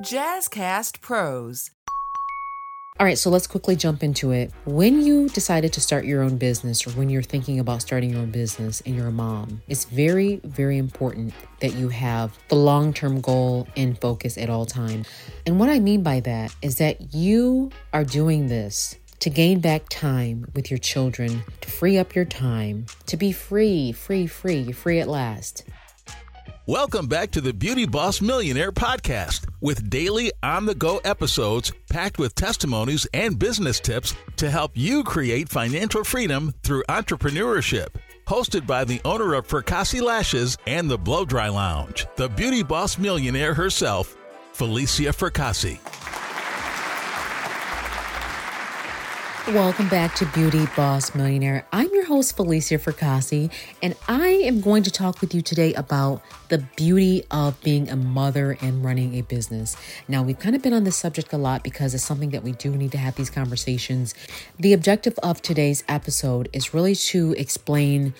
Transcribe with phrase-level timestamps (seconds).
[0.00, 1.70] Jazzcast Pros.
[2.98, 4.50] All right, so let's quickly jump into it.
[4.64, 8.20] When you decided to start your own business or when you're thinking about starting your
[8.20, 12.94] own business and you're a mom, it's very, very important that you have the long
[12.94, 15.06] term goal in focus at all times.
[15.44, 19.86] And what I mean by that is that you are doing this to gain back
[19.90, 24.72] time with your children, to free up your time, to be free, free, free.
[24.72, 25.64] Free at last.
[26.66, 32.18] Welcome back to the Beauty Boss Millionaire podcast with daily on the go episodes packed
[32.18, 37.88] with testimonies and business tips to help you create financial freedom through entrepreneurship.
[38.26, 42.98] Hosted by the owner of Fracassi Lashes and the Blow Dry Lounge, the Beauty Boss
[42.98, 44.16] Millionaire herself,
[44.52, 45.78] Felicia Fracassi.
[49.54, 51.66] Welcome back to Beauty Boss Millionaire.
[51.72, 53.50] I'm your host, Felicia Fracassi,
[53.82, 57.96] and I am going to talk with you today about the beauty of being a
[57.96, 59.76] mother and running a business.
[60.06, 62.52] Now, we've kind of been on this subject a lot because it's something that we
[62.52, 64.14] do need to have these conversations.
[64.56, 68.14] The objective of today's episode is really to explain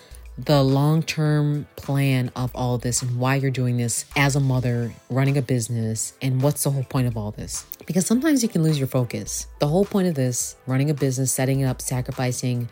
[0.45, 4.93] the long term plan of all this and why you're doing this as a mother,
[5.11, 7.67] running a business, and what's the whole point of all this.
[7.85, 9.47] Because sometimes you can lose your focus.
[9.59, 12.69] The whole point of this, running a business, setting it up, sacrificing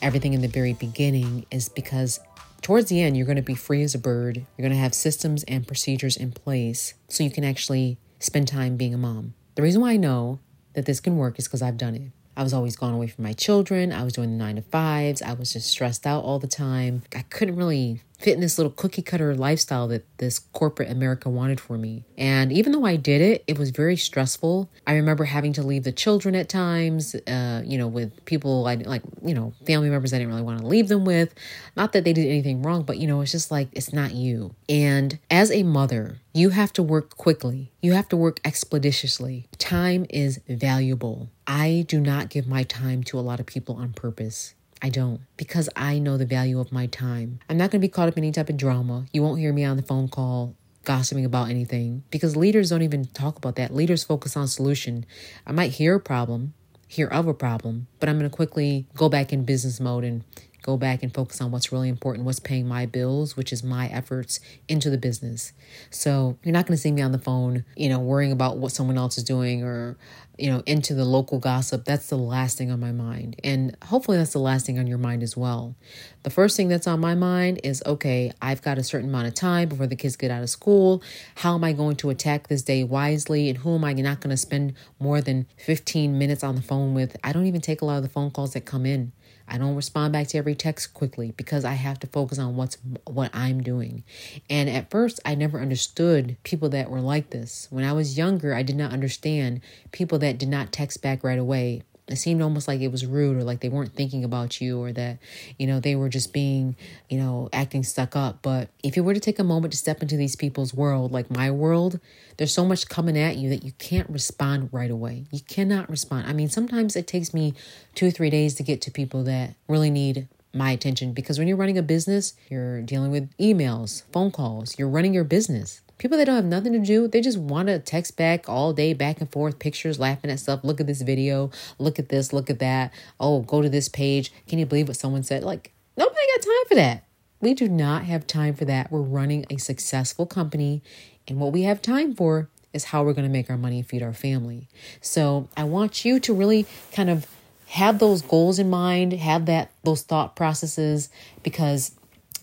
[0.00, 2.18] everything in the very beginning, is because
[2.60, 4.38] towards the end, you're going to be free as a bird.
[4.38, 8.76] You're going to have systems and procedures in place so you can actually spend time
[8.76, 9.34] being a mom.
[9.54, 10.40] The reason why I know
[10.72, 12.10] that this can work is because I've done it.
[12.36, 13.92] I was always gone away from my children.
[13.92, 15.20] I was doing the nine to fives.
[15.20, 17.02] I was just stressed out all the time.
[17.14, 21.60] I couldn't really fit in this little cookie cutter lifestyle that this corporate America wanted
[21.60, 22.04] for me.
[22.16, 24.70] And even though I did it, it was very stressful.
[24.86, 28.76] I remember having to leave the children at times, uh, you know, with people I
[28.76, 31.34] like, you know, family members I didn't really want to leave them with.
[31.76, 34.54] Not that they did anything wrong, but you know, it's just like it's not you.
[34.68, 37.72] And as a mother, you have to work quickly.
[37.82, 39.48] You have to work expeditiously.
[39.58, 41.28] Time is valuable.
[41.46, 44.54] I do not give my time to a lot of people on purpose.
[44.82, 47.38] I don't because I know the value of my time.
[47.48, 49.06] I'm not going to be caught up in any type of drama.
[49.12, 53.04] You won't hear me on the phone call gossiping about anything because leaders don't even
[53.06, 53.72] talk about that.
[53.72, 55.06] Leaders focus on solution.
[55.46, 56.54] I might hear a problem,
[56.88, 60.24] hear of a problem, but I'm going to quickly go back in business mode and
[60.62, 63.88] go back and focus on what's really important, what's paying my bills, which is my
[63.88, 65.52] efforts into the business.
[65.90, 68.72] So you're not going to see me on the phone, you know, worrying about what
[68.72, 69.96] someone else is doing or,
[70.38, 71.84] you know, into the local gossip.
[71.84, 73.36] That's the last thing on my mind.
[73.44, 75.74] And hopefully that's the last thing on your mind as well.
[76.22, 79.34] The first thing that's on my mind is okay, I've got a certain amount of
[79.34, 81.02] time before the kids get out of school.
[81.36, 83.48] How am I going to attack this day wisely?
[83.48, 86.94] And who am I not going to spend more than 15 minutes on the phone
[86.94, 87.16] with?
[87.22, 89.12] I don't even take a lot of the phone calls that come in.
[89.48, 92.78] I don't respond back to every text quickly because I have to focus on what's
[93.04, 94.04] what I'm doing.
[94.48, 97.66] And at first, I never understood people that were like this.
[97.70, 99.60] When I was younger, I did not understand
[99.90, 101.82] people that did not text back right away.
[102.08, 104.92] It seemed almost like it was rude or like they weren't thinking about you or
[104.92, 105.18] that
[105.58, 106.74] you know they were just being
[107.08, 108.40] you know acting stuck up.
[108.42, 111.30] But if you were to take a moment to step into these people's world like
[111.30, 112.00] my world
[112.38, 115.26] there's so much coming at you that you can't respond right away.
[115.30, 116.26] You cannot respond.
[116.26, 117.54] I mean sometimes it takes me
[117.94, 121.48] two or three days to get to people that really need my attention because when
[121.48, 125.81] you're running a business, you're dealing with emails, phone calls, you're running your business.
[125.98, 128.92] People that don't have nothing to do, they just want to text back all day,
[128.92, 130.64] back and forth, pictures, laughing at stuff.
[130.64, 131.50] Look at this video.
[131.78, 132.32] Look at this.
[132.32, 132.92] Look at that.
[133.20, 134.32] Oh, go to this page.
[134.48, 135.44] Can you believe what someone said?
[135.44, 137.04] Like, nobody got time for that.
[137.40, 138.90] We do not have time for that.
[138.90, 140.82] We're running a successful company,
[141.26, 143.86] and what we have time for is how we're going to make our money and
[143.86, 144.68] feed our family.
[145.00, 147.26] So I want you to really kind of
[147.66, 151.08] have those goals in mind, have that those thought processes,
[151.42, 151.92] because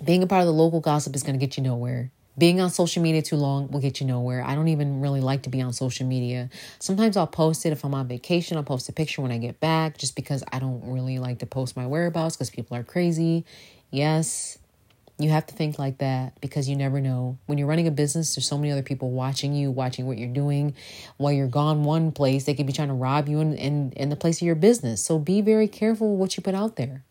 [0.04, 2.12] being a part of the local gossip is going to get you nowhere.
[2.38, 4.44] Being on social media too long will get you nowhere.
[4.46, 6.50] I don't even really like to be on social media.
[6.80, 8.56] Sometimes I'll post it if I'm on vacation.
[8.56, 11.46] I'll post a picture when I get back just because I don't really like to
[11.46, 13.46] post my whereabouts because people are crazy.
[13.92, 14.58] Yes,
[15.20, 17.38] you have to think like that because you never know.
[17.46, 20.30] When you're running a business, there's so many other people watching you, watching what you're
[20.30, 20.76] doing.
[21.18, 24.10] While you're gone one place, they could be trying to rob you in, in, in
[24.10, 25.04] the place of your business.
[25.04, 27.04] So be very careful what you put out there.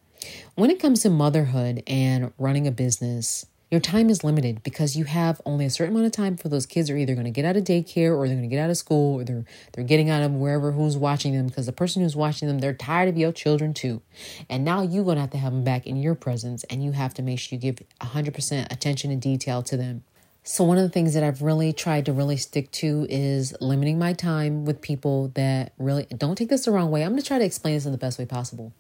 [0.55, 5.05] When it comes to motherhood and running a business, your time is limited because you
[5.05, 7.45] have only a certain amount of time for those kids are either going to get
[7.45, 10.11] out of daycare or they're going to get out of school or they're they're getting
[10.11, 13.17] out of wherever who's watching them because the person who's watching them they're tired of
[13.17, 14.01] your children too
[14.49, 16.93] and now you're going to have to have them back in your presence and you
[16.93, 20.03] have to make sure you give 100% attention and detail to them
[20.45, 23.99] so one of the things that I've really tried to really stick to is limiting
[23.99, 27.03] my time with people that really don't take this the wrong way.
[27.03, 28.73] I'm going to try to explain this in the best way possible.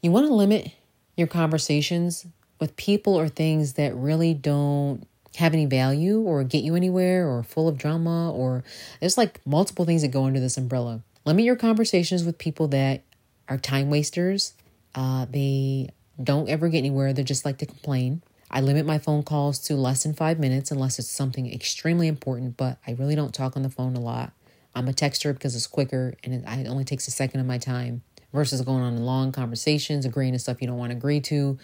[0.00, 0.70] You want to limit
[1.16, 2.24] your conversations
[2.60, 5.06] with people or things that really don't
[5.36, 8.64] have any value or get you anywhere or full of drama or
[9.00, 11.02] there's like multiple things that go under this umbrella.
[11.24, 13.02] Limit your conversations with people that
[13.48, 14.54] are time wasters.
[14.94, 15.90] Uh, they
[16.22, 17.12] don't ever get anywhere.
[17.12, 18.22] They just like to complain.
[18.50, 22.56] I limit my phone calls to less than five minutes unless it's something extremely important,
[22.56, 24.32] but I really don't talk on the phone a lot.
[24.74, 27.58] I'm a texter because it's quicker and it, it only takes a second of my
[27.58, 28.02] time
[28.32, 31.58] versus going on long conversations, agreeing to stuff you don't want to agree to.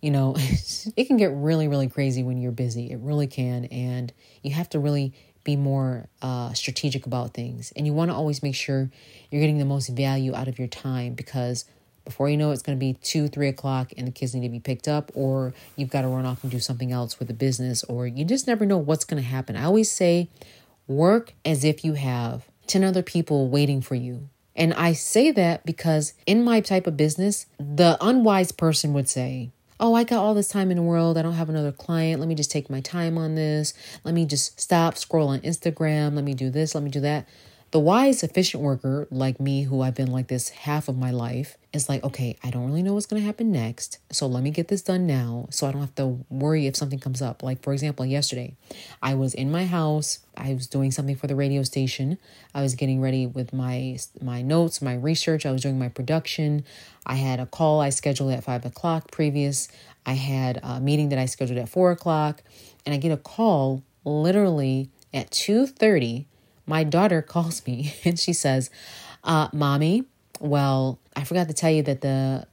[0.00, 0.36] You know,
[0.96, 2.90] it can get really, really crazy when you're busy.
[2.90, 3.66] It really can.
[3.66, 4.12] And
[4.42, 5.12] you have to really
[5.44, 7.72] be more uh, strategic about things.
[7.74, 8.90] And you want to always make sure
[9.30, 11.64] you're getting the most value out of your time because
[12.04, 14.40] before you know it, it's going to be two, three o'clock, and the kids need
[14.40, 17.28] to be picked up, or you've got to run off and do something else with
[17.28, 19.56] the business, or you just never know what's going to happen.
[19.56, 20.30] I always say,
[20.86, 24.30] work as if you have 10 other people waiting for you.
[24.56, 29.50] And I say that because in my type of business, the unwise person would say,
[29.80, 31.16] Oh, I got all this time in the world.
[31.16, 32.18] I don't have another client.
[32.20, 33.74] Let me just take my time on this.
[34.04, 36.14] Let me just stop, scroll on Instagram.
[36.14, 36.74] Let me do this.
[36.74, 37.28] Let me do that.
[37.70, 41.58] The wise, efficient worker like me, who I've been like this half of my life,
[41.70, 43.98] is like, okay, I don't really know what's going to happen next.
[44.10, 46.98] So let me get this done now so I don't have to worry if something
[46.98, 47.42] comes up.
[47.42, 48.54] Like, for example, yesterday,
[49.02, 50.20] I was in my house.
[50.34, 52.16] I was doing something for the radio station.
[52.54, 55.44] I was getting ready with my my notes, my research.
[55.44, 56.64] I was doing my production.
[57.04, 59.68] I had a call I scheduled at five o'clock previous.
[60.06, 62.42] I had a meeting that I scheduled at four o'clock,
[62.86, 66.26] and I get a call literally at two thirty
[66.68, 68.70] my daughter calls me and she says,
[69.24, 70.04] uh, "Mommy,
[70.38, 72.46] well, I forgot to tell you that the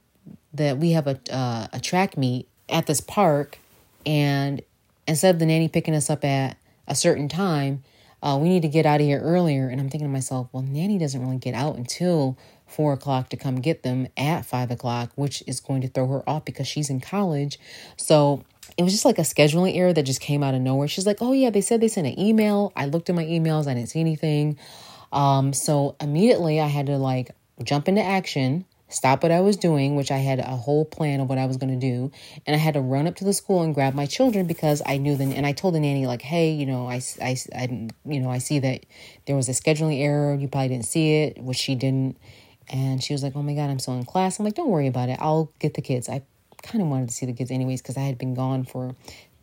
[0.54, 3.60] that we have a uh, a track meet at this park,
[4.06, 4.62] and
[5.08, 6.58] instead of the nanny picking us up at
[6.88, 7.84] a certain time,
[8.24, 10.64] uh, we need to get out of here earlier." And I'm thinking to myself, "Well,
[10.64, 15.12] nanny doesn't really get out until." Four o'clock to come get them at five o'clock,
[15.16, 17.60] which is going to throw her off because she's in college.
[17.96, 18.44] So
[18.78, 20.88] it was just like a scheduling error that just came out of nowhere.
[20.88, 22.74] She's like, "Oh yeah, they said they sent an email.
[22.76, 23.68] I looked at my emails.
[23.68, 24.58] I didn't see anything."
[25.14, 27.32] Um, so immediately I had to like
[27.64, 31.30] jump into action, stop what I was doing, which I had a whole plan of
[31.30, 32.12] what I was going to do,
[32.46, 34.98] and I had to run up to the school and grab my children because I
[34.98, 35.32] knew then.
[35.32, 38.40] And I told the nanny like, "Hey, you know, I, I, I, you know, I
[38.40, 38.86] see that
[39.26, 40.36] there was a scheduling error.
[40.36, 42.18] You probably didn't see it, which she didn't."
[42.70, 44.88] And she was like, "Oh my god, I'm still in class." I'm like, "Don't worry
[44.88, 45.18] about it.
[45.22, 46.10] I'll get the kids.
[46.10, 46.24] I
[46.64, 48.96] kind of wanted to see the kids anyways because I had been gone for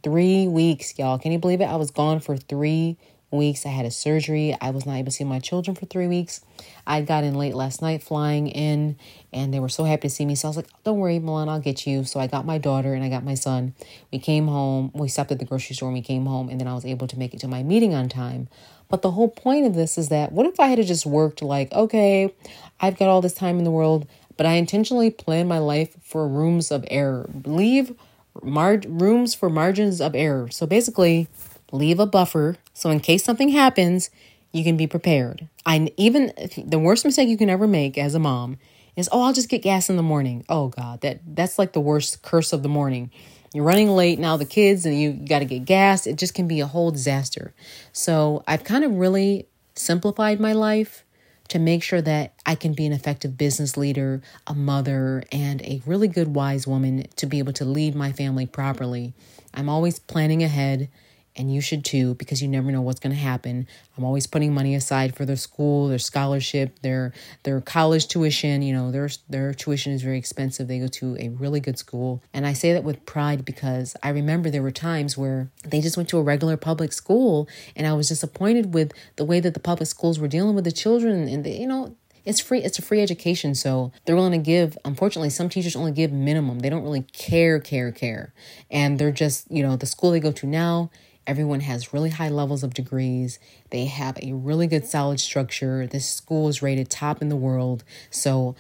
[0.03, 1.19] three weeks, y'all.
[1.19, 1.67] Can you believe it?
[1.67, 2.97] I was gone for three
[3.33, 3.67] weeks.
[3.67, 4.57] I had a surgery.
[4.61, 6.43] I was not able to see my children for three weeks.
[6.87, 8.97] I got in late last night flying in,
[9.33, 10.35] and they were so happy to see me.
[10.35, 12.05] So I was like, don't worry, Milan, I'll get you.
[12.05, 13.75] So I got my daughter and I got my son.
[14.13, 14.91] We came home.
[14.95, 17.09] We stopped at the grocery store and we came home, and then I was able
[17.09, 18.49] to make it to my meeting on time.
[18.89, 21.73] But the whole point of this is that what if I had just worked like,
[21.73, 22.35] okay,
[22.79, 24.07] I've got all this time in the world
[24.37, 27.29] but I intentionally plan my life for rooms of error.
[27.45, 27.95] Leave
[28.43, 30.51] mar- rooms for margins of error.
[30.51, 31.29] So basically,
[31.73, 34.11] leave a buffer so in case something happens,
[34.53, 35.49] you can be prepared.
[35.65, 38.59] I even the worst mistake you can ever make as a mom
[38.97, 40.45] is oh I'll just get gas in the morning.
[40.49, 43.11] Oh god, that that's like the worst curse of the morning.
[43.55, 46.07] You're running late now the kids and you got to get gas.
[46.07, 47.53] It just can be a whole disaster.
[47.93, 51.05] So, I've kind of really simplified my life
[51.49, 55.83] to make sure that I can be an effective business leader, a mother, and a
[55.85, 59.13] really good wise woman to be able to lead my family properly.
[59.53, 60.89] I'm always planning ahead
[61.37, 63.67] and you should too because you never know what's going to happen.
[63.97, 68.75] I'm always putting money aside for their school, their scholarship, their their college tuition, you
[68.75, 70.69] know, their their tuition is very expensive.
[70.69, 72.23] They go to a really good school.
[72.33, 75.97] And I say that with pride because I remember there were times where they just
[75.97, 79.61] went to a regular public school and I was disappointed with the way that the
[79.61, 82.83] public schools were dealing with the children and they, you know, it's free it's a
[82.83, 86.83] free education so they're willing to give unfortunately some teachers only give minimum they don't
[86.83, 88.33] really care care care
[88.71, 90.91] and they're just you know the school they go to now
[91.27, 93.39] Everyone has really high levels of degrees.
[93.71, 95.87] They have a really good solid structure.
[95.87, 97.85] This school is rated top in the world.
[98.11, 98.57] So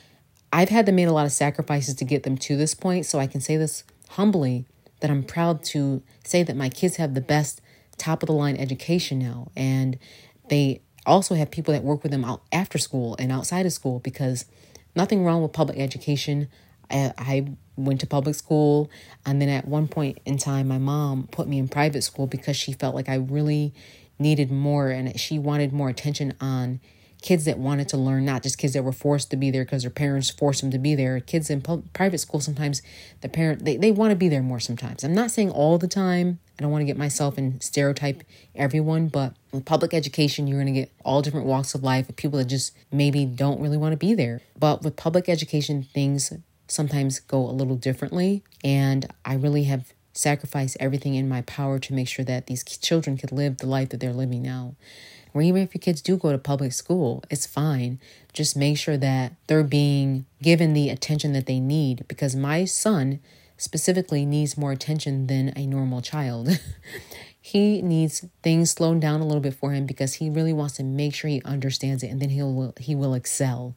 [0.52, 3.06] I've had to make a lot of sacrifices to get them to this point.
[3.06, 4.66] So I can say this humbly
[5.00, 7.60] that I'm proud to say that my kids have the best
[7.98, 9.50] top of the line education now.
[9.56, 9.98] And
[10.48, 13.98] they also have people that work with them out after school and outside of school
[14.00, 14.44] because
[14.94, 16.48] nothing wrong with public education.
[16.90, 18.90] I, I went to public school.
[19.24, 22.56] And then at one point in time, my mom put me in private school because
[22.56, 23.72] she felt like I really
[24.18, 26.80] needed more and she wanted more attention on
[27.22, 29.82] kids that wanted to learn, not just kids that were forced to be there because
[29.82, 31.20] their parents forced them to be there.
[31.20, 32.82] Kids in pu- private school, sometimes
[33.20, 35.04] the parent, they, they want to be there more sometimes.
[35.04, 36.40] I'm not saying all the time.
[36.58, 38.22] I don't want to get myself and stereotype
[38.54, 42.16] everyone, but with public education, you're going to get all different walks of life of
[42.16, 44.40] people that just maybe don't really want to be there.
[44.58, 46.32] But with public education, things
[46.68, 48.42] sometimes go a little differently.
[48.62, 53.16] And I really have sacrificed everything in my power to make sure that these children
[53.16, 54.74] could live the life that they're living now.
[55.34, 57.98] Or even if your kids do go to public school, it's fine.
[58.32, 63.20] Just make sure that they're being given the attention that they need because my son
[63.62, 66.60] specifically needs more attention than a normal child.
[67.40, 70.84] he needs things slowed down a little bit for him because he really wants to
[70.84, 73.76] make sure he understands it and then he'll he will excel.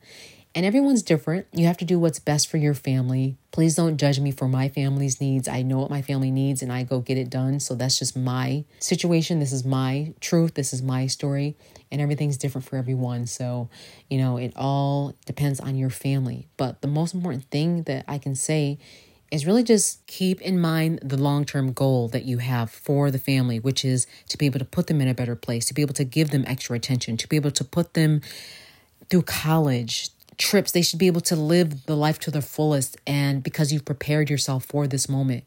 [0.56, 1.48] And everyone's different.
[1.52, 3.36] You have to do what's best for your family.
[3.52, 5.50] Please don't judge me for my family's needs.
[5.50, 7.60] I know what my family needs and I go get it done.
[7.60, 9.40] So that's just my situation.
[9.42, 10.54] This is my truth.
[10.54, 11.58] This is my story.
[11.92, 13.28] And everything's different for everyone.
[13.28, 13.70] So,
[14.10, 16.48] you know, it all depends on your family.
[16.56, 18.80] But the most important thing that I can say
[19.36, 23.20] is really just keep in mind the long term goal that you have for the
[23.20, 25.82] family, which is to be able to put them in a better place, to be
[25.82, 28.22] able to give them extra attention, to be able to put them
[29.10, 30.72] through college, trips.
[30.72, 32.98] They should be able to live the life to their fullest.
[33.06, 35.44] And because you've prepared yourself for this moment.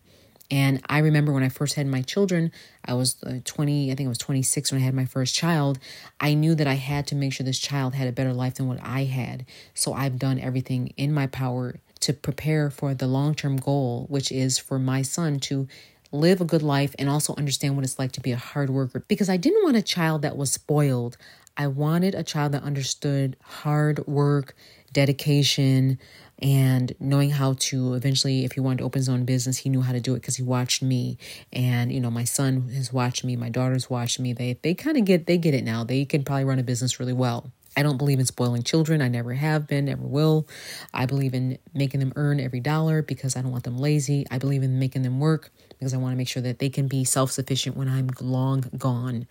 [0.50, 2.52] And I remember when I first had my children,
[2.83, 5.78] I was uh, 20, I think I was 26 when I had my first child.
[6.21, 8.66] I knew that I had to make sure this child had a better life than
[8.66, 9.45] what I had.
[9.75, 14.31] So I've done everything in my power to prepare for the long term goal, which
[14.33, 15.69] is for my son to
[16.11, 19.05] live a good life and also understand what it's like to be a hard worker.
[19.09, 21.17] Because I didn't want a child that was spoiled.
[21.57, 24.55] I wanted a child that understood hard work,
[24.93, 25.99] dedication,
[26.40, 29.81] and knowing how to eventually, if he wanted to open his own business, he knew
[29.81, 31.19] how to do it because he watched me.
[31.52, 34.33] And you know, my son has watched me, my daughter's watched me.
[34.33, 35.83] They they kind of get they get it now.
[35.83, 37.50] They can probably run a business really well.
[37.78, 39.00] I don't believe in spoiling children.
[39.00, 40.49] I never have been, never will.
[40.92, 44.26] I believe in making them earn every dollar because I don't want them lazy.
[44.32, 46.88] I believe in making them work because I want to make sure that they can
[46.88, 49.28] be self sufficient when I'm long gone.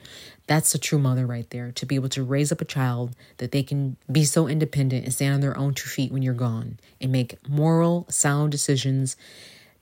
[0.48, 3.52] That's a true mother right there to be able to raise up a child that
[3.52, 6.80] they can be so independent and stand on their own two feet when you're gone
[7.02, 9.18] and make moral, sound decisions.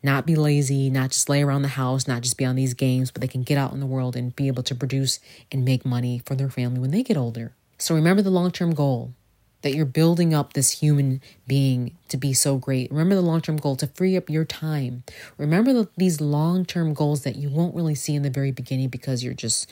[0.02, 3.12] Not be lazy, not just lay around the house, not just be on these games,
[3.12, 5.20] but they can get out in the world and be able to produce
[5.52, 7.54] and make money for their family when they get older.
[7.78, 9.14] So remember the long term goal
[9.62, 12.92] that you're building up this human being to be so great.
[12.92, 15.04] Remember the long term goal to free up your time.
[15.38, 18.90] Remember the, these long term goals that you won't really see in the very beginning
[18.90, 19.68] because you're just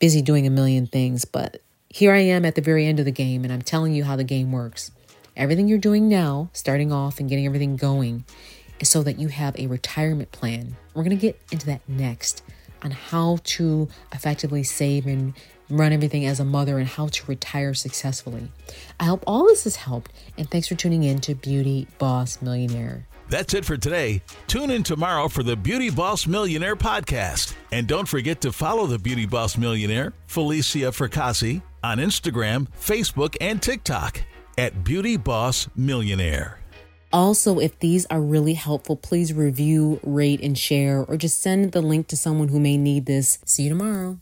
[0.00, 1.24] busy doing a million things.
[1.24, 4.04] But here I am at the very end of the game, and I'm telling you
[4.04, 4.90] how the game works.
[5.36, 8.24] Everything you're doing now, starting off and getting everything going,
[8.80, 10.76] is so that you have a retirement plan.
[10.94, 12.42] We're going to get into that next
[12.82, 15.34] on how to effectively save and
[15.70, 18.48] run everything as a mother and how to retire successfully.
[18.98, 23.06] I hope all this has helped, and thanks for tuning in to Beauty Boss Millionaire.
[23.28, 24.22] That's it for today.
[24.46, 27.54] Tune in tomorrow for the Beauty Boss Millionaire podcast.
[27.70, 33.62] And don't forget to follow the Beauty Boss Millionaire, Felicia Fracassi, on Instagram, Facebook, and
[33.62, 34.22] TikTok
[34.56, 36.58] at Beauty Boss Millionaire.
[37.12, 41.80] Also, if these are really helpful, please review, rate, and share, or just send the
[41.80, 43.38] link to someone who may need this.
[43.44, 44.18] See you tomorrow.